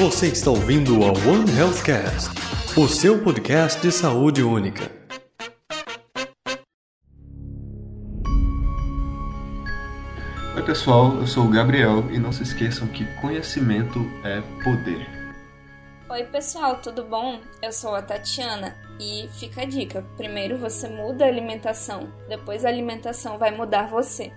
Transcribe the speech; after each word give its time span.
Você 0.00 0.28
está 0.28 0.50
ouvindo 0.50 1.04
a 1.04 1.08
One 1.08 1.58
Healthcast, 1.58 2.30
o 2.74 2.88
seu 2.88 3.22
podcast 3.22 3.82
de 3.82 3.92
saúde 3.92 4.42
única. 4.42 4.90
Oi 10.56 10.62
pessoal, 10.64 11.16
eu 11.16 11.26
sou 11.26 11.44
o 11.44 11.50
Gabriel 11.50 12.10
e 12.10 12.18
não 12.18 12.32
se 12.32 12.44
esqueçam 12.44 12.88
que 12.88 13.04
conhecimento 13.20 13.98
é 14.24 14.40
poder. 14.64 15.06
Oi 16.08 16.24
pessoal, 16.24 16.76
tudo 16.76 17.04
bom? 17.04 17.38
Eu 17.60 17.70
sou 17.70 17.94
a 17.94 18.00
Tatiana 18.00 18.74
e 18.98 19.28
fica 19.38 19.60
a 19.60 19.66
dica: 19.66 20.02
primeiro 20.16 20.56
você 20.56 20.88
muda 20.88 21.26
a 21.26 21.28
alimentação, 21.28 22.10
depois 22.26 22.64
a 22.64 22.68
alimentação 22.68 23.36
vai 23.36 23.50
mudar 23.50 23.90
você. 23.90 24.32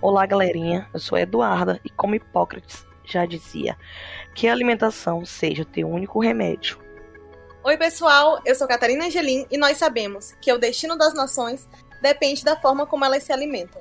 Olá 0.00 0.24
galerinha, 0.24 0.88
eu 0.94 0.98
sou 0.98 1.18
a 1.18 1.20
Eduarda 1.20 1.78
e 1.84 1.90
como 1.90 2.14
Hipócrates 2.14 2.90
já 3.04 3.26
dizia, 3.26 3.76
que 4.34 4.48
a 4.48 4.52
alimentação 4.52 5.24
seja 5.24 5.62
o 5.62 5.66
teu 5.66 5.88
único 5.88 6.20
remédio. 6.20 6.78
Oi 7.64 7.76
pessoal, 7.76 8.40
eu 8.44 8.54
sou 8.54 8.66
Catarina 8.66 9.06
Angelim 9.06 9.46
e 9.50 9.56
nós 9.56 9.76
sabemos 9.76 10.34
que 10.40 10.52
o 10.52 10.58
destino 10.58 10.96
das 10.96 11.14
nações 11.14 11.68
depende 12.00 12.44
da 12.44 12.56
forma 12.56 12.86
como 12.86 13.04
elas 13.04 13.22
se 13.22 13.32
alimentam. 13.32 13.80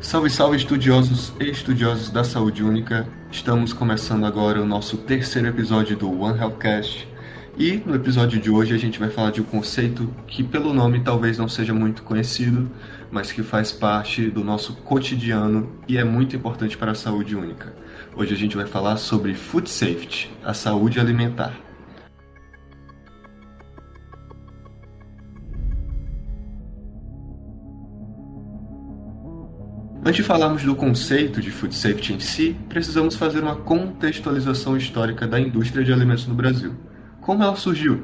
Salve, 0.00 0.30
salve, 0.30 0.56
estudiosos 0.56 1.34
e 1.38 1.50
estudiosos 1.50 2.08
da 2.10 2.24
saúde 2.24 2.62
única. 2.62 3.06
Estamos 3.30 3.74
começando 3.74 4.24
agora 4.24 4.62
o 4.62 4.64
nosso 4.64 4.96
terceiro 4.96 5.48
episódio 5.48 5.98
do 5.98 6.22
One 6.22 6.38
Healthcast. 6.38 7.06
E 7.60 7.82
no 7.84 7.96
episódio 7.96 8.38
de 8.38 8.48
hoje 8.48 8.72
a 8.72 8.78
gente 8.78 9.00
vai 9.00 9.10
falar 9.10 9.32
de 9.32 9.40
um 9.40 9.44
conceito 9.44 10.08
que, 10.28 10.44
pelo 10.44 10.72
nome, 10.72 11.00
talvez 11.00 11.36
não 11.36 11.48
seja 11.48 11.74
muito 11.74 12.04
conhecido, 12.04 12.70
mas 13.10 13.32
que 13.32 13.42
faz 13.42 13.72
parte 13.72 14.30
do 14.30 14.44
nosso 14.44 14.76
cotidiano 14.76 15.68
e 15.88 15.98
é 15.98 16.04
muito 16.04 16.36
importante 16.36 16.78
para 16.78 16.92
a 16.92 16.94
saúde 16.94 17.34
única. 17.34 17.74
Hoje 18.14 18.32
a 18.32 18.36
gente 18.36 18.54
vai 18.54 18.64
falar 18.64 18.96
sobre 18.96 19.34
food 19.34 19.68
safety, 19.68 20.30
a 20.44 20.54
saúde 20.54 21.00
alimentar. 21.00 21.52
Antes 30.04 30.14
de 30.14 30.22
falarmos 30.22 30.62
do 30.62 30.76
conceito 30.76 31.40
de 31.40 31.50
food 31.50 31.74
safety 31.74 32.12
em 32.12 32.20
si, 32.20 32.56
precisamos 32.68 33.16
fazer 33.16 33.42
uma 33.42 33.56
contextualização 33.56 34.76
histórica 34.76 35.26
da 35.26 35.40
indústria 35.40 35.84
de 35.84 35.92
alimentos 35.92 36.24
no 36.28 36.36
Brasil. 36.36 36.87
Como 37.28 37.42
ela 37.42 37.56
surgiu? 37.56 38.02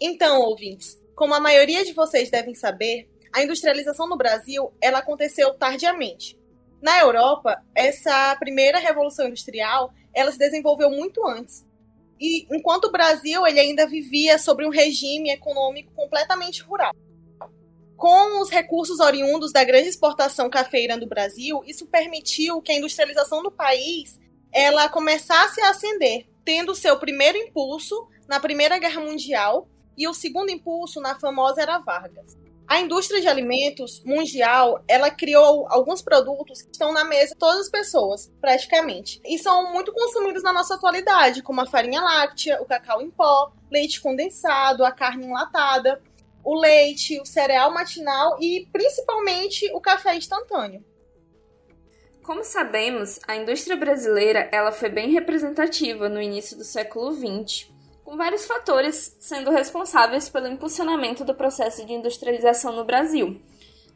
Então, 0.00 0.42
ouvintes, 0.42 0.96
como 1.16 1.34
a 1.34 1.40
maioria 1.40 1.84
de 1.84 1.92
vocês 1.92 2.30
devem 2.30 2.54
saber, 2.54 3.10
a 3.34 3.42
industrialização 3.42 4.08
no 4.08 4.16
Brasil 4.16 4.72
ela 4.80 5.00
aconteceu 5.00 5.52
tardiamente. 5.54 6.38
Na 6.80 7.00
Europa, 7.00 7.60
essa 7.74 8.36
primeira 8.36 8.78
revolução 8.78 9.26
industrial 9.26 9.92
ela 10.14 10.30
se 10.30 10.38
desenvolveu 10.38 10.88
muito 10.88 11.26
antes. 11.26 11.66
E 12.20 12.46
enquanto 12.48 12.84
o 12.84 12.92
Brasil 12.92 13.44
ele 13.44 13.58
ainda 13.58 13.88
vivia 13.88 14.38
sobre 14.38 14.64
um 14.64 14.70
regime 14.70 15.32
econômico 15.32 15.92
completamente 15.96 16.62
rural. 16.62 16.94
Com 17.96 18.40
os 18.40 18.50
recursos 18.50 19.00
oriundos 19.00 19.52
da 19.52 19.64
grande 19.64 19.88
exportação 19.88 20.48
cafeira 20.48 20.96
do 20.96 21.08
Brasil, 21.08 21.60
isso 21.66 21.86
permitiu 21.88 22.62
que 22.62 22.70
a 22.70 22.76
industrialização 22.76 23.42
do 23.42 23.50
país 23.50 24.16
ela 24.52 24.88
começasse 24.88 25.60
a 25.60 25.70
ascender, 25.70 26.30
tendo 26.44 26.74
seu 26.74 26.98
primeiro 26.98 27.38
impulso 27.38 28.08
na 28.28 28.40
Primeira 28.40 28.78
Guerra 28.78 29.00
Mundial 29.00 29.68
e 29.96 30.08
o 30.08 30.14
segundo 30.14 30.50
impulso 30.50 31.00
na 31.00 31.18
famosa 31.18 31.62
Era 31.62 31.78
Vargas. 31.78 32.36
A 32.66 32.80
indústria 32.80 33.20
de 33.20 33.28
alimentos 33.28 34.02
mundial, 34.04 34.82
ela 34.88 35.10
criou 35.10 35.66
alguns 35.68 36.00
produtos 36.00 36.62
que 36.62 36.70
estão 36.72 36.92
na 36.92 37.04
mesa 37.04 37.34
de 37.34 37.38
todas 37.38 37.60
as 37.60 37.68
pessoas, 37.68 38.32
praticamente. 38.40 39.20
E 39.26 39.38
são 39.38 39.72
muito 39.72 39.92
consumidos 39.92 40.42
na 40.42 40.52
nossa 40.52 40.76
atualidade, 40.76 41.42
como 41.42 41.60
a 41.60 41.66
farinha 41.66 42.00
láctea, 42.00 42.62
o 42.62 42.64
cacau 42.64 43.02
em 43.02 43.10
pó, 43.10 43.52
leite 43.70 44.00
condensado, 44.00 44.84
a 44.84 44.92
carne 44.92 45.26
enlatada 45.26 46.00
o 46.44 46.58
leite, 46.58 47.20
o 47.20 47.26
cereal 47.26 47.72
matinal 47.72 48.36
e 48.40 48.66
principalmente 48.72 49.70
o 49.74 49.80
café 49.80 50.16
instantâneo. 50.16 50.84
Como 52.22 52.44
sabemos, 52.44 53.18
a 53.26 53.34
indústria 53.34 53.76
brasileira 53.76 54.48
ela 54.52 54.70
foi 54.70 54.88
bem 54.88 55.10
representativa 55.10 56.08
no 56.08 56.22
início 56.22 56.56
do 56.56 56.62
século 56.62 57.12
XX, 57.12 57.66
com 58.04 58.16
vários 58.16 58.46
fatores 58.46 59.16
sendo 59.18 59.50
responsáveis 59.50 60.28
pelo 60.28 60.46
impulsionamento 60.46 61.24
do 61.24 61.34
processo 61.34 61.84
de 61.84 61.92
industrialização 61.92 62.76
no 62.76 62.84
Brasil. 62.84 63.42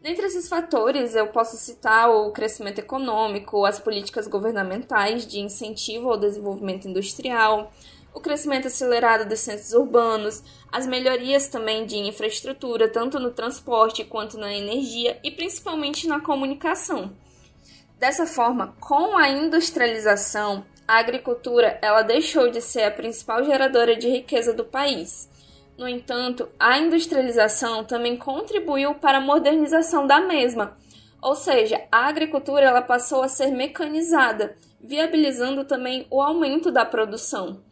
Dentre 0.02 0.26
esses 0.26 0.48
fatores, 0.48 1.14
eu 1.14 1.28
posso 1.28 1.56
citar 1.56 2.10
o 2.10 2.32
crescimento 2.32 2.80
econômico, 2.80 3.64
as 3.64 3.78
políticas 3.78 4.26
governamentais 4.26 5.24
de 5.24 5.38
incentivo 5.38 6.10
ao 6.10 6.18
desenvolvimento 6.18 6.88
industrial, 6.88 7.72
o 8.12 8.20
crescimento 8.20 8.66
acelerado 8.66 9.28
dos 9.28 9.38
centros 9.38 9.72
urbanos, 9.72 10.42
as 10.72 10.84
melhorias 10.84 11.46
também 11.46 11.86
de 11.86 11.96
infraestrutura, 11.96 12.88
tanto 12.88 13.20
no 13.20 13.30
transporte 13.30 14.04
quanto 14.04 14.36
na 14.36 14.52
energia 14.52 15.16
e 15.22 15.30
principalmente 15.30 16.08
na 16.08 16.18
comunicação. 16.18 17.14
Dessa 17.98 18.26
forma, 18.26 18.74
com 18.78 19.16
a 19.16 19.28
industrialização, 19.28 20.64
a 20.86 20.98
agricultura 20.98 21.78
ela 21.80 22.02
deixou 22.02 22.50
de 22.50 22.60
ser 22.60 22.82
a 22.82 22.90
principal 22.90 23.42
geradora 23.42 23.96
de 23.96 24.08
riqueza 24.08 24.52
do 24.52 24.64
país. 24.64 25.30
No 25.78 25.88
entanto, 25.88 26.48
a 26.58 26.78
industrialização 26.78 27.84
também 27.84 28.16
contribuiu 28.16 28.94
para 28.94 29.18
a 29.18 29.20
modernização 29.20 30.06
da 30.06 30.20
mesma, 30.20 30.76
ou 31.22 31.34
seja, 31.34 31.82
a 31.90 32.06
agricultura 32.06 32.66
ela 32.66 32.82
passou 32.82 33.22
a 33.22 33.28
ser 33.28 33.50
mecanizada, 33.50 34.56
viabilizando 34.80 35.64
também 35.64 36.06
o 36.10 36.20
aumento 36.20 36.70
da 36.70 36.84
produção. 36.84 37.62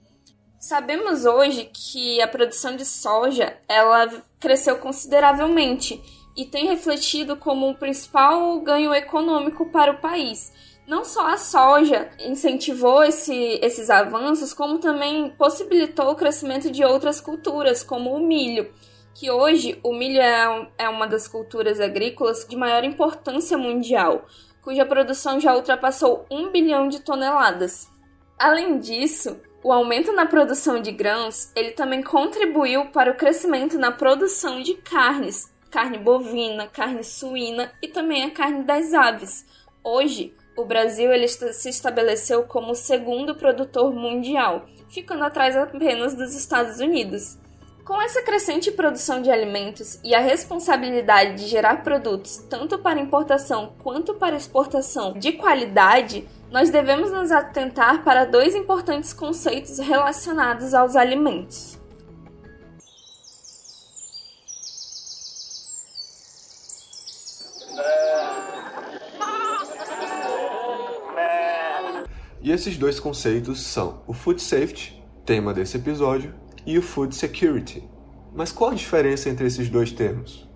Sabemos 0.58 1.26
hoje 1.26 1.70
que 1.72 2.20
a 2.22 2.26
produção 2.26 2.74
de 2.74 2.86
soja 2.86 3.56
ela 3.68 4.10
cresceu 4.40 4.78
consideravelmente 4.78 6.02
e 6.36 6.44
tem 6.44 6.66
refletido 6.66 7.36
como 7.36 7.68
o 7.68 7.74
principal 7.74 8.60
ganho 8.60 8.92
econômico 8.94 9.66
para 9.66 9.92
o 9.92 10.00
país. 10.00 10.52
Não 10.86 11.04
só 11.04 11.28
a 11.28 11.38
soja 11.38 12.10
incentivou 12.18 13.02
esse, 13.02 13.58
esses 13.62 13.88
avanços, 13.88 14.52
como 14.52 14.78
também 14.78 15.30
possibilitou 15.30 16.10
o 16.10 16.14
crescimento 16.14 16.70
de 16.70 16.84
outras 16.84 17.20
culturas, 17.20 17.82
como 17.82 18.14
o 18.14 18.20
milho, 18.20 18.70
que 19.14 19.30
hoje 19.30 19.78
o 19.82 19.94
milho 19.94 20.20
é, 20.20 20.68
é 20.76 20.88
uma 20.88 21.06
das 21.06 21.26
culturas 21.26 21.80
agrícolas 21.80 22.46
de 22.46 22.56
maior 22.56 22.84
importância 22.84 23.56
mundial, 23.56 24.26
cuja 24.60 24.84
produção 24.84 25.40
já 25.40 25.54
ultrapassou 25.54 26.26
um 26.30 26.50
bilhão 26.50 26.88
de 26.88 27.00
toneladas. 27.00 27.88
Além 28.38 28.78
disso, 28.78 29.40
o 29.62 29.72
aumento 29.72 30.12
na 30.12 30.26
produção 30.26 30.82
de 30.82 30.92
grãos, 30.92 31.50
ele 31.56 31.70
também 31.70 32.02
contribuiu 32.02 32.86
para 32.86 33.10
o 33.10 33.16
crescimento 33.16 33.78
na 33.78 33.90
produção 33.90 34.60
de 34.60 34.74
carnes, 34.74 35.53
carne 35.74 35.98
bovina, 35.98 36.68
carne 36.68 37.02
suína 37.02 37.72
e 37.82 37.88
também 37.88 38.22
a 38.22 38.30
carne 38.30 38.62
das 38.62 38.94
aves. 38.94 39.44
Hoje, 39.82 40.32
o 40.56 40.64
Brasil 40.64 41.12
ele 41.12 41.26
se 41.26 41.68
estabeleceu 41.68 42.44
como 42.44 42.70
o 42.70 42.76
segundo 42.76 43.34
produtor 43.34 43.92
mundial, 43.92 44.66
ficando 44.88 45.24
atrás 45.24 45.56
apenas 45.56 46.14
dos 46.14 46.32
Estados 46.32 46.78
Unidos. 46.78 47.36
Com 47.84 48.00
essa 48.00 48.22
crescente 48.22 48.70
produção 48.70 49.20
de 49.20 49.32
alimentos 49.32 49.98
e 50.04 50.14
a 50.14 50.20
responsabilidade 50.20 51.42
de 51.42 51.48
gerar 51.48 51.82
produtos 51.82 52.36
tanto 52.48 52.78
para 52.78 53.00
importação 53.00 53.74
quanto 53.82 54.14
para 54.14 54.36
exportação 54.36 55.14
de 55.14 55.32
qualidade, 55.32 56.24
nós 56.52 56.70
devemos 56.70 57.10
nos 57.10 57.32
atentar 57.32 58.04
para 58.04 58.24
dois 58.24 58.54
importantes 58.54 59.12
conceitos 59.12 59.80
relacionados 59.80 60.72
aos 60.72 60.94
alimentos. 60.94 61.82
E 67.76 67.84
esses 72.54 72.76
dois 72.78 73.00
conceitos 73.00 73.60
são 73.60 74.02
o 74.06 74.12
food 74.12 74.40
safety, 74.40 75.02
tema 75.26 75.52
desse 75.52 75.76
episódio, 75.76 76.32
e 76.64 76.78
o 76.78 76.82
Food 76.82 77.14
Security. 77.14 77.82
Mas 78.32 78.52
qual 78.52 78.70
a 78.70 78.74
diferença 78.74 79.28
entre 79.28 79.46
esses 79.46 79.68
dois 79.68 79.90
termos? 79.92 80.48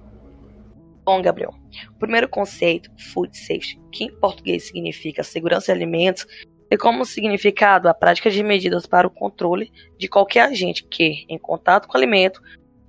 Bom, 1.05 1.21
Gabriel, 1.21 1.55
o 1.91 1.99
primeiro 1.99 2.29
conceito, 2.29 2.91
Food 3.13 3.37
Safety, 3.37 3.81
que 3.91 4.05
em 4.05 4.21
português 4.21 4.69
significa 4.69 5.25
segurança 5.25 5.67
de 5.67 5.73
alimentos, 5.73 6.25
tem 6.69 6.79
como 6.79 7.05
significado 7.05 7.89
a 7.89 7.95
prática 7.95 8.31
de 8.31 8.43
medidas 8.43 8.87
para 8.87 9.07
o 9.07 9.11
controle 9.11 9.73
de 9.99 10.07
qualquer 10.07 10.43
agente 10.43 10.85
que, 10.85 11.27
em 11.29 11.39
contato 11.39 11.89
com 11.89 11.95
o 11.95 11.97
alimento, 11.97 12.41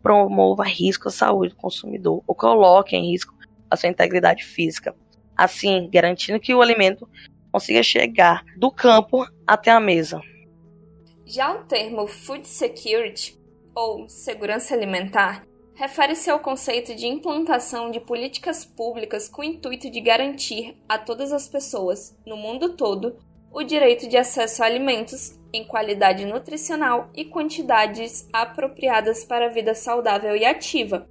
promova 0.04 0.64
risco 0.64 1.08
à 1.08 1.12
saúde 1.12 1.54
do 1.54 1.56
consumidor 1.56 2.22
ou 2.28 2.36
coloque 2.36 2.96
em 2.96 3.12
risco 3.12 3.34
a 3.72 3.76
sua 3.76 3.90
integridade 3.90 4.44
física, 4.44 4.96
assim 5.36 5.90
garantindo 5.92 6.40
que 6.40 6.54
o 6.54 6.62
alimento 6.62 7.10
consiga 7.52 7.84
chegar 7.84 8.44
do 8.58 8.72
campo 8.72 9.26
até 9.46 9.72
a 9.72 9.80
mesa. 9.80 10.22
Já 11.26 11.54
o 11.54 11.64
termo 11.66 12.08
food 12.08 12.48
security 12.48 13.40
ou 13.76 14.10
segurança 14.10 14.74
alimentar 14.74 15.46
refere-se 15.76 16.30
ao 16.30 16.40
conceito 16.40 16.94
de 16.94 17.08
implantação 17.08 17.90
de 17.90 18.02
políticas 18.02 18.66
públicas 18.66 19.30
com 19.30 19.42
o 19.42 19.46
intuito 19.46 19.90
de 19.90 20.02
garantir 20.02 20.76
a 20.90 20.98
todas 20.98 21.32
as 21.32 21.48
pessoas, 21.48 22.18
no 22.26 22.36
mundo 22.36 22.76
todo, 22.76 23.16
o 23.52 23.64
direito 23.64 24.08
de 24.08 24.18
acesso 24.18 24.62
a 24.62 24.66
alimentos 24.66 25.40
em 25.54 25.66
qualidade 25.66 26.26
nutricional 26.26 27.10
e 27.16 27.26
quantidades 27.26 28.28
apropriadas 28.34 29.24
para 29.24 29.46
a 29.46 29.50
vida 29.50 29.74
saudável 29.74 30.36
e 30.36 30.46
ativa, 30.46 31.08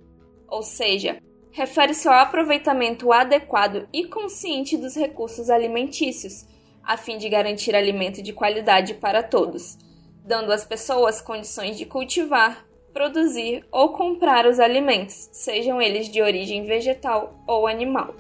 ou 0.46 0.62
seja, 0.62 1.19
refere-se 1.52 2.08
ao 2.08 2.14
aproveitamento 2.14 3.12
adequado 3.12 3.88
e 3.92 4.06
consciente 4.06 4.76
dos 4.76 4.94
recursos 4.94 5.50
alimentícios, 5.50 6.46
a 6.82 6.96
fim 6.96 7.18
de 7.18 7.28
garantir 7.28 7.74
alimento 7.74 8.22
de 8.22 8.32
qualidade 8.32 8.94
para 8.94 9.22
todos, 9.22 9.78
dando 10.24 10.52
às 10.52 10.64
pessoas 10.64 11.20
condições 11.20 11.76
de 11.76 11.84
cultivar, 11.84 12.64
produzir 12.92 13.64
ou 13.70 13.90
comprar 13.90 14.46
os 14.46 14.58
alimentos, 14.58 15.28
sejam 15.32 15.80
eles 15.80 16.08
de 16.08 16.22
origem 16.22 16.64
vegetal 16.64 17.34
ou 17.46 17.66
animal. 17.66 18.14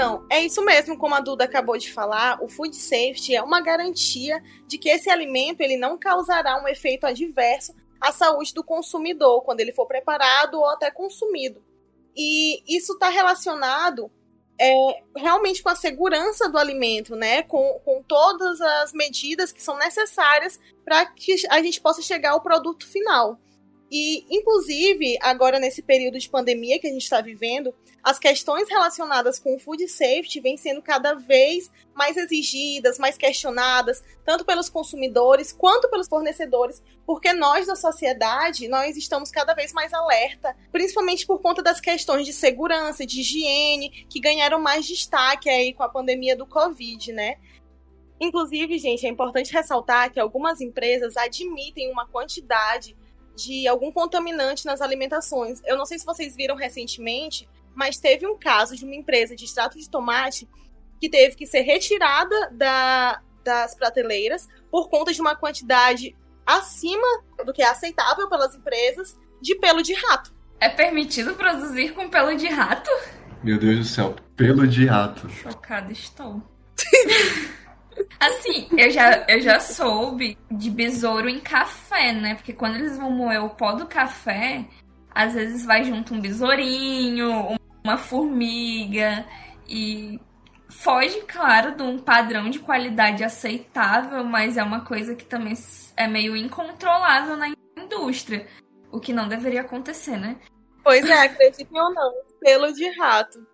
Então, 0.00 0.24
é 0.30 0.40
isso 0.40 0.64
mesmo, 0.64 0.96
como 0.96 1.14
a 1.14 1.20
Duda 1.20 1.44
acabou 1.44 1.76
de 1.76 1.92
falar, 1.92 2.42
o 2.42 2.48
food 2.48 2.74
safety 2.74 3.36
é 3.36 3.42
uma 3.42 3.60
garantia 3.60 4.42
de 4.66 4.78
que 4.78 4.88
esse 4.88 5.10
alimento 5.10 5.60
ele 5.60 5.76
não 5.76 5.98
causará 5.98 6.56
um 6.56 6.66
efeito 6.66 7.04
adverso 7.04 7.74
à 8.00 8.10
saúde 8.10 8.54
do 8.54 8.64
consumidor 8.64 9.42
quando 9.42 9.60
ele 9.60 9.74
for 9.74 9.84
preparado 9.84 10.54
ou 10.54 10.66
até 10.70 10.90
consumido. 10.90 11.62
E 12.16 12.62
isso 12.66 12.94
está 12.94 13.10
relacionado 13.10 14.10
é, 14.58 15.02
realmente 15.14 15.62
com 15.62 15.68
a 15.68 15.76
segurança 15.76 16.48
do 16.48 16.56
alimento, 16.56 17.14
né? 17.14 17.42
Com, 17.42 17.78
com 17.84 18.02
todas 18.02 18.58
as 18.58 18.94
medidas 18.94 19.52
que 19.52 19.62
são 19.62 19.76
necessárias 19.76 20.58
para 20.82 21.04
que 21.04 21.46
a 21.50 21.62
gente 21.62 21.78
possa 21.78 22.00
chegar 22.00 22.30
ao 22.30 22.40
produto 22.40 22.88
final. 22.88 23.38
E, 23.90 24.24
inclusive, 24.30 25.18
agora 25.20 25.58
nesse 25.58 25.82
período 25.82 26.16
de 26.16 26.30
pandemia 26.30 26.78
que 26.78 26.86
a 26.86 26.90
gente 26.90 27.02
está 27.02 27.20
vivendo, 27.20 27.74
as 28.04 28.20
questões 28.20 28.68
relacionadas 28.68 29.40
com 29.40 29.56
o 29.56 29.58
food 29.58 29.86
safety 29.88 30.40
vêm 30.40 30.56
sendo 30.56 30.80
cada 30.80 31.14
vez 31.14 31.68
mais 31.92 32.16
exigidas, 32.16 33.00
mais 33.00 33.18
questionadas, 33.18 34.00
tanto 34.24 34.44
pelos 34.44 34.68
consumidores 34.68 35.50
quanto 35.50 35.90
pelos 35.90 36.06
fornecedores, 36.06 36.80
porque 37.04 37.32
nós 37.32 37.66
da 37.66 37.74
sociedade, 37.74 38.68
nós 38.68 38.96
estamos 38.96 39.28
cada 39.30 39.54
vez 39.54 39.72
mais 39.72 39.92
alerta, 39.92 40.56
principalmente 40.70 41.26
por 41.26 41.40
conta 41.40 41.60
das 41.60 41.80
questões 41.80 42.24
de 42.24 42.32
segurança, 42.32 43.04
de 43.04 43.20
higiene, 43.20 44.06
que 44.08 44.20
ganharam 44.20 44.60
mais 44.60 44.86
destaque 44.86 45.50
aí 45.50 45.74
com 45.74 45.82
a 45.82 45.88
pandemia 45.88 46.36
do 46.36 46.46
Covid, 46.46 47.12
né? 47.12 47.38
Inclusive, 48.20 48.78
gente, 48.78 49.04
é 49.04 49.08
importante 49.08 49.52
ressaltar 49.52 50.12
que 50.12 50.20
algumas 50.20 50.60
empresas 50.60 51.16
admitem 51.16 51.90
uma 51.90 52.06
quantidade 52.06 52.94
de 53.42 53.66
algum 53.66 53.90
contaminante 53.90 54.66
nas 54.66 54.80
alimentações. 54.80 55.60
Eu 55.64 55.76
não 55.76 55.86
sei 55.86 55.98
se 55.98 56.04
vocês 56.06 56.36
viram 56.36 56.56
recentemente, 56.56 57.48
mas 57.74 57.98
teve 57.98 58.26
um 58.26 58.38
caso 58.38 58.76
de 58.76 58.84
uma 58.84 58.94
empresa 58.94 59.34
de 59.34 59.44
extrato 59.44 59.78
de 59.78 59.88
tomate 59.88 60.48
que 61.00 61.08
teve 61.08 61.34
que 61.34 61.46
ser 61.46 61.62
retirada 61.62 62.50
da, 62.52 63.22
das 63.42 63.74
prateleiras 63.74 64.48
por 64.70 64.88
conta 64.88 65.12
de 65.12 65.20
uma 65.20 65.34
quantidade 65.34 66.14
acima 66.44 67.06
do 67.44 67.52
que 67.52 67.62
é 67.62 67.68
aceitável 67.68 68.28
pelas 68.28 68.54
empresas 68.54 69.18
de 69.40 69.54
pelo 69.54 69.82
de 69.82 69.94
rato. 69.94 70.34
É 70.60 70.68
permitido 70.68 71.34
produzir 71.34 71.94
com 71.94 72.08
pelo 72.10 72.36
de 72.36 72.48
rato? 72.48 72.90
Meu 73.42 73.58
Deus 73.58 73.78
do 73.78 73.84
céu, 73.84 74.14
pelo 74.36 74.66
de 74.66 74.84
rato. 74.84 75.28
Chocada 75.30 75.90
estou. 75.90 76.42
Assim, 78.20 78.68
eu 78.76 78.90
já, 78.90 79.24
eu 79.26 79.40
já 79.40 79.58
soube 79.58 80.36
de 80.50 80.70
besouro 80.70 81.26
em 81.26 81.40
café, 81.40 82.12
né? 82.12 82.34
Porque 82.34 82.52
quando 82.52 82.76
eles 82.76 82.98
vão 82.98 83.10
moer 83.10 83.42
o 83.42 83.48
pó 83.48 83.72
do 83.72 83.86
café, 83.86 84.66
às 85.10 85.32
vezes 85.32 85.64
vai 85.64 85.84
junto 85.84 86.12
um 86.12 86.20
besourinho, 86.20 87.56
uma 87.82 87.96
formiga 87.96 89.24
e 89.66 90.20
foge, 90.68 91.22
claro, 91.22 91.74
de 91.74 91.82
um 91.82 91.98
padrão 91.98 92.50
de 92.50 92.58
qualidade 92.58 93.24
aceitável, 93.24 94.22
mas 94.22 94.58
é 94.58 94.62
uma 94.62 94.82
coisa 94.84 95.14
que 95.14 95.24
também 95.24 95.54
é 95.96 96.06
meio 96.06 96.36
incontrolável 96.36 97.36
na 97.36 97.52
indústria, 97.78 98.46
o 98.92 99.00
que 99.00 99.14
não 99.14 99.28
deveria 99.28 99.62
acontecer, 99.62 100.18
né? 100.18 100.36
Pois 100.84 101.08
é, 101.08 101.22
acreditem 101.22 101.80
ou 101.80 101.94
não, 101.94 102.12
pelo 102.40 102.72
de 102.72 102.88
rato. 102.98 103.46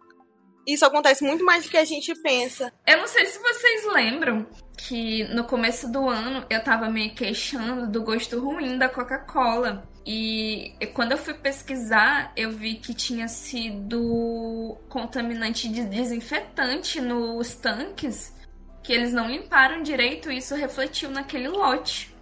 Isso 0.66 0.84
acontece 0.84 1.24
muito 1.24 1.44
mais 1.44 1.64
do 1.64 1.70
que 1.70 1.76
a 1.76 1.84
gente 1.84 2.12
pensa. 2.22 2.72
Eu 2.86 2.98
não 2.98 3.06
sei 3.06 3.24
se 3.26 3.38
vocês 3.38 3.86
lembram 3.92 4.46
que 4.76 5.24
no 5.32 5.44
começo 5.44 5.90
do 5.90 6.08
ano 6.08 6.44
eu 6.50 6.62
tava 6.62 6.90
me 6.90 7.10
queixando 7.10 7.86
do 7.86 8.02
gosto 8.02 8.40
ruim 8.40 8.76
da 8.76 8.88
Coca-Cola. 8.88 9.88
E 10.04 10.74
quando 10.94 11.12
eu 11.12 11.18
fui 11.18 11.34
pesquisar, 11.34 12.32
eu 12.36 12.50
vi 12.50 12.74
que 12.74 12.94
tinha 12.94 13.28
sido 13.28 14.76
contaminante 14.88 15.68
de 15.68 15.84
desinfetante 15.84 17.00
nos 17.00 17.54
tanques, 17.54 18.34
que 18.82 18.92
eles 18.92 19.12
não 19.12 19.28
limparam 19.28 19.82
direito 19.82 20.30
e 20.30 20.38
isso 20.38 20.54
refletiu 20.54 21.10
naquele 21.10 21.48
lote. 21.48 22.14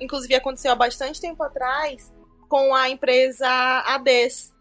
Inclusive 0.00 0.34
aconteceu 0.34 0.72
há 0.72 0.76
bastante 0.76 1.20
tempo 1.20 1.42
atrás 1.42 2.12
com 2.48 2.74
a 2.74 2.88
empresa 2.88 3.48
Ades, 3.86 4.52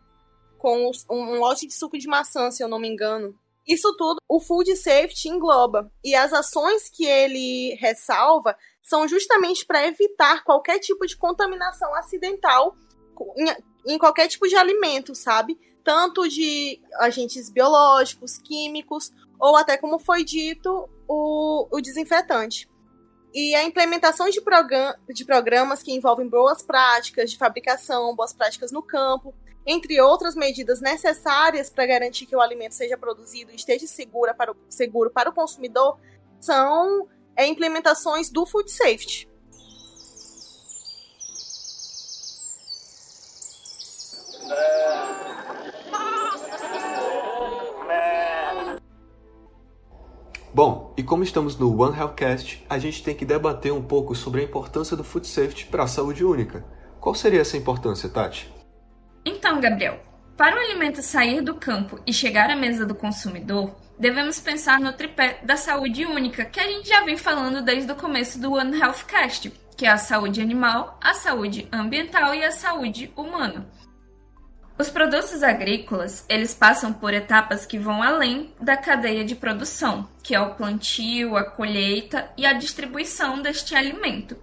com 0.57 0.92
um 1.09 1.39
lote 1.39 1.68
de 1.68 1.74
suco 1.74 1.98
de 1.98 2.07
maçã, 2.07 2.51
se 2.51 2.63
eu 2.63 2.68
não 2.68 2.80
me 2.80 2.88
engano. 2.88 3.38
Isso 3.68 3.94
tudo 3.98 4.18
o 4.27 4.39
Food 4.39 4.75
Safety 4.77 5.27
engloba. 5.27 5.92
E 6.04 6.15
as 6.15 6.31
ações 6.31 6.89
que 6.89 7.06
ele 7.06 7.75
ressalva 7.75 8.56
são 8.81 9.07
justamente 9.07 9.65
para 9.65 9.86
evitar 9.86 10.44
qualquer 10.44 10.80
tipo 10.80 11.06
de 11.06 11.18
contaminação 11.18 11.94
acidental 11.95 12.75
em, 13.36 13.94
em, 13.94 13.98
qualquer 13.98 14.27
tipo 14.30 14.48
de 14.48 14.56
alimento, 14.56 15.13
sabe? 15.13 15.59
Tanto 15.83 16.27
de 16.30 16.80
agentes 17.00 17.50
biológicos, 17.50 18.38
químicos, 18.38 19.12
ou 19.39 19.57
até, 19.57 19.75
como 19.77 20.00
foi 20.00 20.24
dito, 20.24 20.89
o, 21.07 21.68
o 21.69 21.81
desinfetante. 21.81 22.69
E 23.33 23.54
a 23.56 23.63
implementação 23.63 24.30
de, 24.30 24.39
program 24.39 24.95
de 25.09 25.25
programas 25.25 25.83
que 25.83 25.92
envolvem 25.92 26.27
boas 26.27 26.62
práticas 26.62 27.30
de 27.30 27.38
fabricação, 27.38 28.15
boas 28.15 28.33
práticas 28.33 28.71
no 28.71 28.81
campo, 28.81 29.33
entre 29.68 30.00
outras 30.00 30.34
medidas 30.34 30.80
necessárias 30.80 31.69
para 31.69 31.86
garantir 31.86 32.25
que 32.25 32.36
o 32.36 32.40
alimento 32.40 32.74
seja 32.74 32.97
produzido 32.97 33.52
e 33.52 33.56
esteja 33.56 33.86
seguro 33.86 34.33
para 34.33 34.54
o, 34.54 34.56
seguro 34.69 35.09
para 35.12 35.30
o 35.30 35.33
consumidor, 35.33 36.00
são 36.40 37.06
é, 37.36 37.45
implementações 37.45 38.30
do 38.30 38.45
food 38.45 38.71
safety. 38.71 39.28
Bom, 50.54 50.94
e 50.97 51.04
como 51.04 51.24
estamos 51.24 51.56
no 51.57 51.80
One 51.80 51.95
Healthcast, 51.95 52.66
a 52.69 52.80
gente 52.80 53.04
tem 53.04 53.14
que 53.14 53.26
debater 53.26 53.71
um 53.71 53.83
pouco 53.83 54.16
sobre 54.16 54.42
a 54.42 54.44
importância 54.45 54.95
do 54.95 55.04
food 55.04 55.28
safety 55.28 55.66
para 55.66 55.83
a 55.83 55.88
saúde 55.88 56.24
única. 56.24 56.66
Qual 57.00 57.14
seria 57.14 57.42
essa 57.42 57.57
importância, 57.57 58.09
Tati? 58.09 58.56
Então, 59.28 59.60
Gabriel, 59.60 60.00
para 60.38 60.56
o 60.56 60.60
alimento 60.60 61.02
sair 61.02 61.42
do 61.42 61.56
campo 61.56 62.00
e 62.07 62.14
chegar 62.14 62.50
à 62.50 62.56
mesa 62.56 62.86
do 62.86 62.96
consumidor, 62.96 63.76
devemos 64.00 64.40
pensar 64.40 64.80
no 64.80 64.94
tripé 64.94 65.42
da 65.44 65.57
saúde 65.57 66.06
única, 66.06 66.46
que 66.46 66.62
a 66.62 66.64
gente 66.64 66.88
já 66.88 67.04
vem 67.04 67.18
falando 67.18 67.62
desde 67.62 67.92
o 67.92 67.96
começo 67.96 68.40
do 68.40 68.54
One 68.54 68.80
Health 68.80 69.04
Cast, 69.06 69.52
que 69.76 69.86
é 69.86 69.90
a 69.90 69.98
saúde 69.98 70.42
animal, 70.42 70.98
a 71.04 71.14
saúde 71.14 71.68
ambiental 71.74 72.34
e 72.34 72.42
a 72.42 72.54
saúde 72.54 73.12
humana. 73.18 73.68
Os 74.80 74.90
produtos 74.90 75.44
agrícolas, 75.44 76.24
eles 76.30 76.54
passam 76.54 76.94
por 76.94 77.14
etapas 77.14 77.66
que 77.66 77.78
vão 77.78 78.02
além 78.02 78.54
da 78.62 78.78
cadeia 78.78 79.26
de 79.26 79.36
produção, 79.36 80.07
que 80.24 80.34
é 80.34 80.40
o 80.40 80.56
plantio, 80.56 81.36
a 81.36 81.44
colheita 81.44 82.31
e 82.38 82.46
a 82.46 82.54
distribuição 82.54 83.42
deste 83.42 83.76
alimento. 83.76 84.38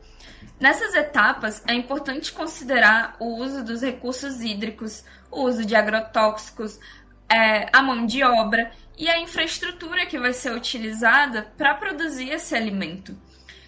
Nessas 0.65 0.95
etapas, 0.95 1.63
é 1.69 1.75
importante 1.75 2.33
considerar 2.33 3.17
o 3.21 3.37
uso 3.37 3.63
dos 3.63 3.83
recursos 3.83 4.41
hídricos, 4.41 5.05
o 5.31 5.43
uso 5.43 5.63
de 5.63 5.77
agrotóxicos, 5.77 6.81
é, 7.29 7.69
a 7.71 7.83
mão 7.83 8.07
de 8.07 8.23
obra 8.25 8.73
e 8.97 9.07
a 9.07 9.21
infraestrutura 9.21 10.07
que 10.07 10.19
vai 10.19 10.33
ser 10.33 10.55
utilizada 10.55 11.53
para 11.59 11.75
produzir 11.75 12.31
esse 12.31 12.57
alimento. 12.57 13.15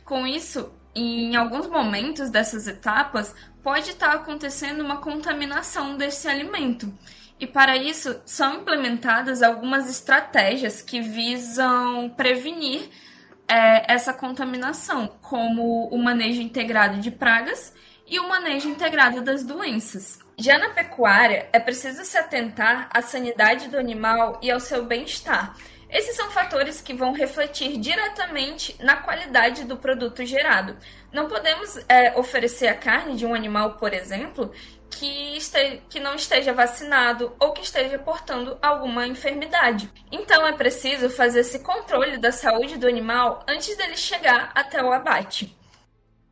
Com 0.06 0.26
isso, 0.26 0.72
em 0.94 1.36
alguns 1.36 1.66
momentos 1.66 2.30
dessas 2.30 2.66
etapas, 2.66 3.34
pode 3.62 3.90
estar 3.90 4.14
acontecendo 4.14 4.80
uma 4.80 4.96
contaminação 4.96 5.98
desse 5.98 6.26
alimento. 6.28 6.90
E 7.38 7.46
para 7.46 7.76
isso, 7.76 8.22
são 8.24 8.62
implementadas 8.62 9.42
algumas 9.42 9.90
estratégias 9.90 10.80
que 10.80 11.02
visam 11.02 12.08
prevenir 12.16 12.88
é, 13.48 13.92
essa 13.92 14.12
contaminação, 14.12 15.08
como 15.22 15.88
o 15.88 15.98
manejo 15.98 16.40
integrado 16.40 16.98
de 16.98 17.10
pragas 17.10 17.72
e 18.06 18.18
o 18.20 18.28
manejo 18.28 18.68
integrado 18.68 19.20
das 19.20 19.44
doenças. 19.44 20.18
Já 20.38 20.58
na 20.58 20.70
pecuária, 20.70 21.48
é 21.52 21.58
preciso 21.58 22.04
se 22.04 22.18
atentar 22.18 22.88
à 22.92 23.02
sanidade 23.02 23.68
do 23.68 23.78
animal 23.78 24.38
e 24.42 24.50
ao 24.50 24.60
seu 24.60 24.84
bem-estar. 24.84 25.56
Esses 25.88 26.16
são 26.16 26.30
fatores 26.30 26.80
que 26.80 26.92
vão 26.92 27.12
refletir 27.12 27.78
diretamente 27.78 28.76
na 28.80 28.96
qualidade 28.96 29.64
do 29.64 29.76
produto 29.76 30.24
gerado. 30.24 30.76
Não 31.12 31.28
podemos 31.28 31.78
é, 31.88 32.18
oferecer 32.18 32.66
a 32.66 32.74
carne 32.74 33.16
de 33.16 33.24
um 33.24 33.34
animal, 33.34 33.74
por 33.74 33.94
exemplo, 33.94 34.52
que, 34.98 35.36
este, 35.36 35.82
que 35.90 36.00
não 36.00 36.14
esteja 36.14 36.52
vacinado 36.52 37.36
ou 37.38 37.52
que 37.52 37.62
esteja 37.62 37.98
portando 37.98 38.58
alguma 38.62 39.06
enfermidade. 39.06 39.90
Então 40.10 40.46
é 40.46 40.52
preciso 40.52 41.10
fazer 41.10 41.40
esse 41.40 41.60
controle 41.60 42.16
da 42.16 42.32
saúde 42.32 42.78
do 42.78 42.88
animal 42.88 43.44
antes 43.46 43.76
dele 43.76 43.96
chegar 43.96 44.50
até 44.54 44.82
o 44.82 44.92
abate. 44.92 45.54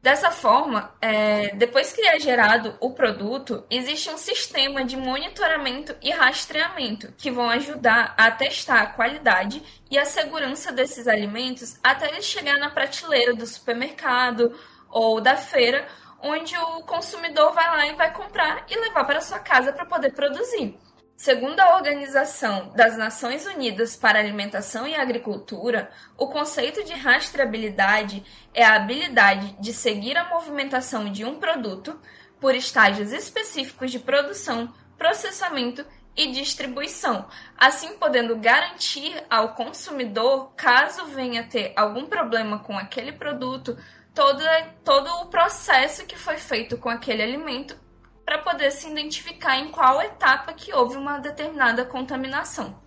Dessa 0.00 0.30
forma, 0.30 0.94
é, 1.00 1.54
depois 1.56 1.92
que 1.92 2.06
é 2.06 2.20
gerado 2.20 2.76
o 2.78 2.90
produto, 2.90 3.64
existe 3.70 4.10
um 4.10 4.18
sistema 4.18 4.84
de 4.84 4.98
monitoramento 4.98 5.96
e 6.02 6.10
rastreamento 6.10 7.10
que 7.16 7.30
vão 7.30 7.48
ajudar 7.48 8.14
a 8.18 8.30
testar 8.30 8.82
a 8.82 8.86
qualidade 8.86 9.62
e 9.90 9.98
a 9.98 10.04
segurança 10.04 10.70
desses 10.70 11.08
alimentos 11.08 11.78
até 11.82 12.10
ele 12.10 12.20
chegar 12.20 12.58
na 12.58 12.68
prateleira 12.68 13.34
do 13.34 13.46
supermercado 13.46 14.54
ou 14.90 15.22
da 15.22 15.36
feira, 15.36 15.88
onde 16.24 16.56
o 16.56 16.82
consumidor 16.82 17.52
vai 17.52 17.66
lá 17.66 17.86
e 17.86 17.94
vai 17.94 18.12
comprar 18.12 18.64
e 18.68 18.76
levar 18.76 19.04
para 19.04 19.20
sua 19.20 19.38
casa 19.38 19.72
para 19.72 19.84
poder 19.84 20.12
produzir. 20.12 20.76
Segundo 21.16 21.60
a 21.60 21.76
Organização 21.76 22.72
das 22.74 22.96
Nações 22.96 23.46
Unidas 23.46 23.94
para 23.94 24.18
Alimentação 24.18 24.86
e 24.86 24.96
Agricultura, 24.96 25.90
o 26.18 26.26
conceito 26.26 26.82
de 26.82 26.92
rastreabilidade 26.94 28.24
é 28.52 28.64
a 28.64 28.74
habilidade 28.74 29.54
de 29.60 29.72
seguir 29.72 30.16
a 30.16 30.28
movimentação 30.28 31.12
de 31.12 31.24
um 31.24 31.38
produto 31.38 32.00
por 32.40 32.54
estágios 32.54 33.12
específicos 33.12 33.92
de 33.92 33.98
produção, 33.98 34.72
processamento 34.98 35.84
e 36.16 36.32
distribuição, 36.32 37.26
assim 37.56 37.96
podendo 37.96 38.36
garantir 38.36 39.14
ao 39.28 39.54
consumidor, 39.54 40.52
caso 40.56 41.06
venha 41.06 41.44
ter 41.44 41.72
algum 41.76 42.06
problema 42.06 42.58
com 42.60 42.76
aquele 42.76 43.12
produto, 43.12 43.76
todo, 44.14 44.42
todo 44.84 45.08
o 45.22 45.26
processo 45.26 46.06
que 46.06 46.16
foi 46.16 46.38
feito 46.38 46.78
com 46.78 46.88
aquele 46.88 47.22
alimento 47.22 47.78
para 48.24 48.38
poder 48.38 48.70
se 48.70 48.88
identificar 48.88 49.58
em 49.58 49.70
qual 49.70 50.00
etapa 50.00 50.54
que 50.54 50.72
houve 50.72 50.96
uma 50.96 51.18
determinada 51.18 51.84
contaminação. 51.84 52.82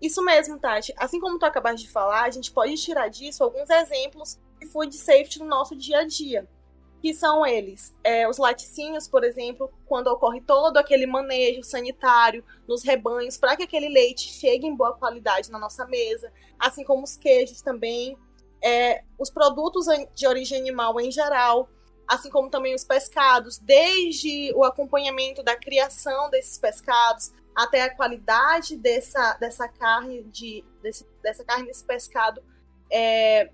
Isso 0.00 0.24
mesmo, 0.24 0.58
Tati. 0.58 0.94
Assim 0.96 1.20
como 1.20 1.38
tu 1.38 1.44
acabaste 1.44 1.86
de 1.86 1.92
falar, 1.92 2.22
a 2.22 2.30
gente 2.30 2.52
pode 2.52 2.74
tirar 2.76 3.08
disso 3.08 3.42
alguns 3.42 3.68
exemplos 3.68 4.38
de 4.58 4.66
food 4.66 4.96
safety 4.96 5.40
no 5.40 5.46
nosso 5.46 5.76
dia 5.76 5.98
a 5.98 6.06
dia. 6.06 6.48
Que 7.02 7.14
são 7.14 7.46
eles, 7.46 7.94
é, 8.02 8.28
os 8.28 8.38
laticínios, 8.38 9.06
por 9.06 9.22
exemplo, 9.22 9.70
quando 9.86 10.08
ocorre 10.08 10.40
todo 10.40 10.78
aquele 10.78 11.06
manejo 11.06 11.62
sanitário 11.62 12.44
nos 12.66 12.82
rebanhos 12.82 13.36
para 13.36 13.56
que 13.56 13.62
aquele 13.64 13.88
leite 13.88 14.32
chegue 14.32 14.66
em 14.66 14.74
boa 14.74 14.96
qualidade 14.96 15.50
na 15.50 15.60
nossa 15.60 15.86
mesa, 15.86 16.32
assim 16.58 16.82
como 16.82 17.04
os 17.04 17.16
queijos 17.16 17.62
também, 17.62 18.16
é, 18.62 19.02
os 19.18 19.30
produtos 19.30 19.86
de 20.14 20.26
origem 20.26 20.58
animal 20.60 21.00
em 21.00 21.10
geral, 21.10 21.68
assim 22.06 22.30
como 22.30 22.50
também 22.50 22.74
os 22.74 22.84
pescados, 22.84 23.58
desde 23.58 24.52
o 24.54 24.64
acompanhamento 24.64 25.42
da 25.42 25.56
criação 25.56 26.30
desses 26.30 26.58
pescados 26.58 27.32
até 27.54 27.82
a 27.82 27.94
qualidade 27.94 28.76
dessa, 28.76 29.34
dessa 29.34 29.68
carne 29.68 30.22
de 30.24 30.64
desse, 30.80 31.06
dessa 31.22 31.44
carne 31.44 31.66
desse 31.66 31.84
pescado, 31.84 32.42
é, 32.90 33.50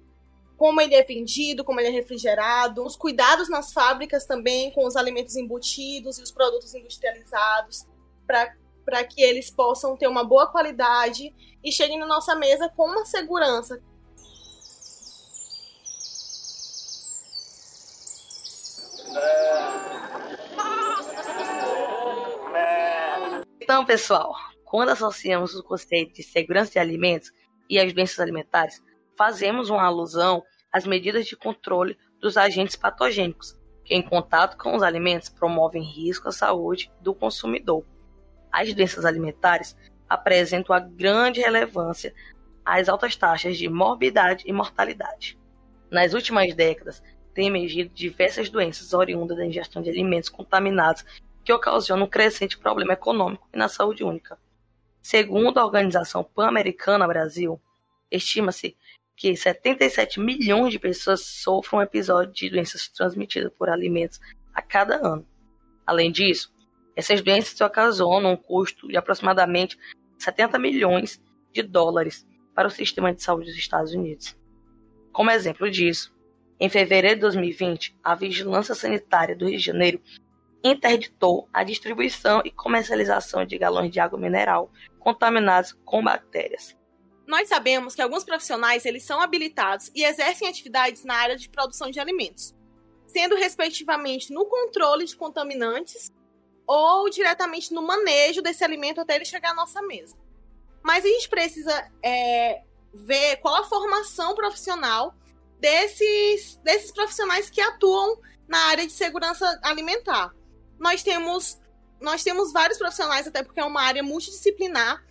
como 0.57 0.81
ele 0.81 0.95
é 0.95 1.03
vendido, 1.03 1.65
como 1.65 1.81
ele 1.81 1.89
é 1.89 1.91
refrigerado, 1.91 2.85
os 2.85 2.97
cuidados 2.97 3.49
nas 3.49 3.73
fábricas 3.73 4.25
também 4.27 4.71
com 4.73 4.87
os 4.87 4.95
alimentos 4.95 5.37
embutidos 5.37 6.19
e 6.19 6.23
os 6.23 6.31
produtos 6.31 6.75
industrializados 6.75 7.87
para 8.27 9.05
que 9.05 9.23
eles 9.23 9.51
possam 9.51 9.97
ter 9.97 10.07
uma 10.07 10.23
boa 10.23 10.47
qualidade 10.47 11.35
e 11.63 11.73
cheguem 11.73 11.99
na 11.99 12.07
nossa 12.07 12.35
mesa 12.35 12.69
com 12.69 12.87
uma 12.87 13.05
segurança 13.05 13.83
Então, 23.61 23.85
pessoal, 23.85 24.35
quando 24.65 24.91
associamos 24.91 25.55
o 25.55 25.63
conceito 25.63 26.15
de 26.15 26.23
segurança 26.23 26.73
de 26.73 26.79
alimentos 26.79 27.33
e 27.69 27.79
as 27.79 27.93
doenças 27.93 28.21
alimentares, 28.21 28.83
fazemos 29.17 29.71
uma 29.71 29.85
alusão 29.85 30.43
às 30.73 30.87
medidas 30.87 31.27
de 31.27 31.37
controle 31.37 31.97
dos 32.21 32.37
agentes 32.37 32.77
patogênicos, 32.77 33.59
que 33.85 33.95
em 33.95 34.03
contato 34.03 34.57
com 34.57 34.77
os 34.77 34.83
alimentos 34.83 35.29
promovem 35.29 35.83
risco 35.83 36.29
à 36.29 36.33
saúde 36.33 36.93
do 37.01 37.15
consumidor. 37.15 37.85
As 38.53 38.73
doenças 38.75 39.05
alimentares 39.05 39.77
apresentam 40.09 40.75
a 40.75 40.81
grande 40.81 41.41
relevância 41.41 42.15
às 42.65 42.89
altas 42.89 43.17
taxas 43.17 43.57
de 43.57 43.69
morbidade 43.69 44.45
e 44.47 44.53
mortalidade. 44.53 45.39
Nas 45.91 46.15
últimas 46.15 46.55
décadas, 46.55 47.03
têm 47.35 47.49
emergido 47.49 47.93
diversas 47.93 48.49
doenças 48.49 48.93
oriundas 48.93 49.37
da 49.37 49.45
ingestão 49.45 49.83
de 49.83 49.91
alimentos 49.91 50.29
contaminados 50.29 51.05
que 51.45 51.53
ocasionam 51.53 52.07
um 52.07 52.09
crescente 52.09 52.57
problema 52.57 52.95
econômico 52.95 53.49
e 53.53 53.59
na 53.59 53.69
saúde 53.69 54.03
única. 54.03 54.39
Segundo 55.03 55.59
a 55.59 55.65
Organização 55.65 56.25
Pan-Americana 56.25 57.07
Brasil, 57.07 57.61
estima-se 58.11 58.77
que 59.17 59.37
77 59.37 60.19
milhões 60.19 60.73
de 60.73 60.79
pessoas 60.79 61.21
sofram 61.21 61.81
um 61.81 61.83
episódio 61.83 62.33
de 62.33 62.49
doenças 62.49 62.89
transmitidas 62.89 63.53
por 63.53 63.69
alimentos 63.69 64.21
a 64.55 64.63
cada 64.63 64.97
ano. 64.97 65.27
Além 65.87 66.11
disso, 66.11 66.53
essas 66.97 67.21
doenças 67.21 67.61
ocasionam 67.61 68.33
um 68.33 68.37
custo 68.37 68.89
de 68.89 68.97
aproximadamente 68.97 69.79
70 70.19 70.59
milhões 70.59 71.21
de 71.53 71.63
dólares 71.63 72.27
para 72.55 72.69
o 72.69 72.71
sistema 72.71 73.13
de 73.13 73.23
saúde 73.23 73.51
dos 73.51 73.59
Estados 73.59 73.93
Unidos. 73.93 74.37
Como 75.13 75.31
exemplo 75.31 75.71
disso, 75.71 76.14
em 76.59 76.69
fevereiro 76.69 77.17
de 77.17 77.23
2020, 77.23 77.97
a 78.03 78.15
Vigilância 78.15 78.75
Sanitária 78.75 79.35
do 79.35 79.47
Rio 79.47 79.59
de 79.59 79.65
Janeiro 79.65 80.01
interditou 80.63 81.49
a 81.53 81.63
distribuição 81.63 82.41
e 82.45 82.51
comercialização 82.51 83.45
de 83.45 83.59
galões 83.59 83.91
de 83.91 84.01
água 84.01 84.19
mineral 84.19 84.71
contaminados 84.99 85.73
com 85.85 86.03
bactérias. 86.03 86.75
Nós 87.27 87.49
sabemos 87.49 87.95
que 87.95 88.03
alguns 88.03 88.25
profissionais 88.25 88.87
eles 88.87 89.03
são 89.03 89.21
habilitados 89.21 89.91
e 89.95 90.05
exercem 90.05 90.49
atividades 90.49 91.05
na 91.05 91.15
área 91.15 91.37
de 91.37 91.49
produção 91.49 91.91
de 91.91 92.01
alimentos, 92.01 92.55
sendo 93.07 93.35
respectivamente 93.35 94.33
no 94.33 94.47
controle 94.47 95.05
de 95.05 95.17
contaminantes 95.17 96.11
ou 96.67 97.11
diretamente 97.11 97.73
no 97.75 97.83
manejo 97.83 98.41
desse 98.41 98.65
alimento 98.65 99.01
até 99.01 99.17
ele 99.17 99.25
chegar 99.25 99.51
à 99.51 99.55
nossa 99.55 99.83
mesa. 99.83 100.17
Mas 100.83 101.05
a 101.05 101.09
gente 101.09 101.29
precisa 101.29 101.91
é, 102.03 102.63
ver 102.93 103.37
qual 103.39 103.57
a 103.57 103.65
formação 103.65 104.35
profissional 104.35 105.15
desses, 105.65 106.57
desses 106.63 106.93
profissionais 106.93 107.49
que 107.49 107.59
atuam 107.59 108.21
na 108.47 108.59
área 108.67 108.87
de 108.87 108.93
segurança 108.93 109.59
alimentar. 109.63 110.31
Nós 110.79 111.03
temos, 111.03 111.59
nós 112.03 112.23
temos 112.23 112.53
vários 112.53 112.77
profissionais, 112.77 113.27
até 113.27 113.43
porque 113.43 113.61
é 113.61 113.65
uma 113.65 113.81
área 113.81 114.03
multidisciplinar, 114.03 115.03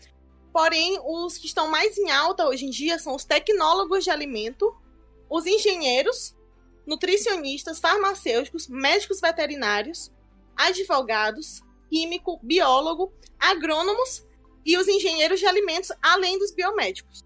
porém, 0.52 1.00
os 1.04 1.40
que 1.40 1.48
estão 1.48 1.68
mais 1.68 1.98
em 1.98 2.12
alta 2.12 2.46
hoje 2.46 2.68
em 2.68 2.70
dia 2.70 3.00
são 3.00 3.16
os 3.16 3.26
tecnólogos 3.26 4.04
de 4.04 4.12
alimento, 4.12 4.72
os 5.28 5.48
engenheiros, 5.48 6.36
nutricionistas, 6.86 7.80
farmacêuticos, 7.80 8.68
médicos 8.68 9.20
veterinários, 9.20 10.12
advogados, 10.56 11.64
químico, 11.90 12.40
biólogo, 12.44 13.12
agrônomos 13.40 14.24
e 14.64 14.78
os 14.78 14.88
engenheiros 14.88 15.40
de 15.40 15.48
alimentos, 15.48 15.92
além 16.00 16.38
dos 16.38 16.52
biomédicos. 16.52 17.26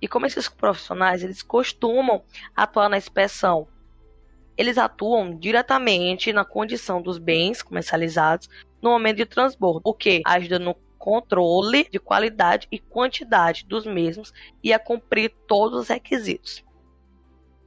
E 0.00 0.06
como 0.06 0.26
esses 0.26 0.48
profissionais 0.48 1.22
eles 1.22 1.42
costumam 1.42 2.22
atuar 2.54 2.88
na 2.88 2.96
inspeção? 2.96 3.66
Eles 4.56 4.78
atuam 4.78 5.36
diretamente 5.36 6.32
na 6.32 6.44
condição 6.44 7.00
dos 7.00 7.18
bens 7.18 7.62
comercializados 7.62 8.48
no 8.82 8.90
momento 8.90 9.18
de 9.18 9.26
transbordo, 9.26 9.82
o 9.84 9.94
que 9.94 10.22
ajuda 10.24 10.58
no 10.58 10.74
controle 10.98 11.88
de 11.88 11.98
qualidade 11.98 12.66
e 12.70 12.78
quantidade 12.78 13.64
dos 13.66 13.86
mesmos 13.86 14.32
e 14.62 14.72
a 14.72 14.78
cumprir 14.78 15.32
todos 15.46 15.80
os 15.80 15.88
requisitos. 15.88 16.64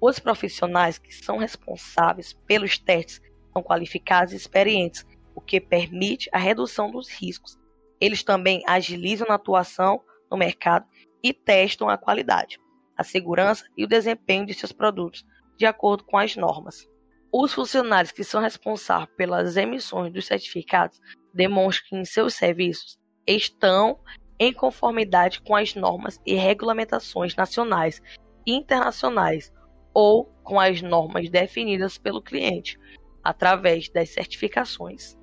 Os 0.01 0.19
profissionais 0.19 0.97
que 0.97 1.13
são 1.13 1.38
responsáveis 1.38 2.33
pelos 2.45 2.77
testes 2.77 3.21
são 3.53 3.61
qualificados 3.61 4.33
e 4.33 4.38
experientes, 4.38 5.05
o 5.35 5.41
que 5.41 5.61
permite 5.61 6.29
a 6.33 6.38
redução 6.38 6.91
dos 6.91 7.09
riscos. 7.09 7.57
Eles 8.00 8.23
também 8.23 8.63
agilizam 8.67 9.27
a 9.29 9.35
atuação 9.35 10.01
no 10.29 10.38
mercado 10.38 10.85
e 11.23 11.33
testam 11.33 11.89
a 11.89 11.97
qualidade, 11.97 12.59
a 12.97 13.03
segurança 13.03 13.65
e 13.77 13.83
o 13.83 13.87
desempenho 13.87 14.45
de 14.45 14.53
seus 14.53 14.71
produtos 14.71 15.25
de 15.57 15.65
acordo 15.65 16.03
com 16.03 16.17
as 16.17 16.35
normas. 16.35 16.87
Os 17.31 17.53
funcionários 17.53 18.11
que 18.11 18.23
são 18.23 18.41
responsáveis 18.41 19.09
pelas 19.15 19.55
emissões 19.55 20.11
dos 20.11 20.25
certificados 20.25 20.99
demonstram 21.33 21.89
que 21.89 21.95
em 21.95 22.05
seus 22.05 22.33
serviços 22.33 22.99
estão 23.25 23.99
em 24.39 24.51
conformidade 24.51 25.39
com 25.41 25.55
as 25.55 25.75
normas 25.75 26.19
e 26.25 26.33
regulamentações 26.33 27.35
nacionais 27.35 28.01
e 28.45 28.53
internacionais 28.53 29.53
ou 29.93 30.25
com 30.43 30.59
as 30.59 30.81
normas 30.81 31.29
definidas 31.29 31.97
pelo 31.97 32.21
cliente, 32.21 32.79
através 33.23 33.87
das 33.89 34.09
certificações. 34.09 35.17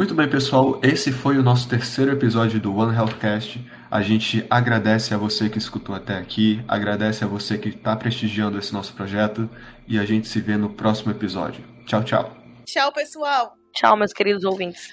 Muito 0.00 0.14
bem, 0.14 0.26
pessoal. 0.26 0.80
Esse 0.82 1.12
foi 1.12 1.36
o 1.36 1.42
nosso 1.42 1.68
terceiro 1.68 2.10
episódio 2.10 2.58
do 2.58 2.74
One 2.74 2.96
Healthcast. 2.96 3.62
A 3.90 4.00
gente 4.00 4.46
agradece 4.48 5.12
a 5.12 5.18
você 5.18 5.50
que 5.50 5.58
escutou 5.58 5.94
até 5.94 6.16
aqui, 6.16 6.64
agradece 6.66 7.22
a 7.22 7.26
você 7.26 7.58
que 7.58 7.68
está 7.68 7.94
prestigiando 7.94 8.58
esse 8.58 8.72
nosso 8.72 8.94
projeto 8.94 9.46
e 9.86 9.98
a 9.98 10.06
gente 10.06 10.26
se 10.26 10.40
vê 10.40 10.56
no 10.56 10.70
próximo 10.70 11.12
episódio. 11.12 11.62
Tchau, 11.84 12.02
tchau. 12.02 12.34
Tchau, 12.64 12.90
pessoal. 12.94 13.52
Tchau, 13.74 13.94
meus 13.94 14.14
queridos 14.14 14.42
ouvintes. 14.42 14.88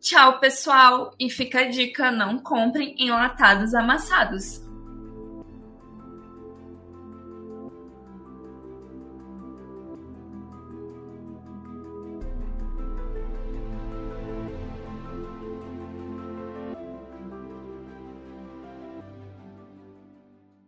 Tchau, 0.00 0.38
pessoal. 0.38 1.10
E 1.18 1.28
fica 1.28 1.62
a 1.62 1.68
dica: 1.68 2.12
não 2.12 2.38
comprem 2.38 2.94
enlatados 3.00 3.74
amassados. 3.74 4.62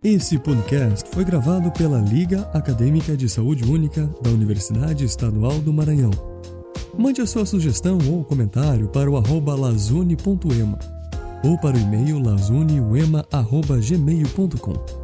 Esse 0.05 0.39
podcast 0.39 1.09
foi 1.15 1.25
gravado 1.25 1.73
pela 1.73 1.99
Liga 1.99 2.43
Acadêmica 2.53 3.17
de 3.17 3.27
Saúde 3.27 3.65
Única 3.65 4.07
da 4.21 4.29
Universidade 4.29 5.03
Estadual 5.03 5.63
do 5.63 5.73
Maranhão. 5.73 6.11
Mande 6.95 7.23
a 7.23 7.27
sua 7.27 7.47
sugestão 7.47 7.97
ou 8.11 8.23
comentário 8.23 8.87
para 8.89 9.11
o 9.11 9.17
arroba 9.17 9.55
lazune.ema 9.55 10.79
ou 11.43 11.59
para 11.59 11.79
o 11.79 11.81
e-mail 11.81 12.19
lazuneuema.gmail.com. 12.19 15.04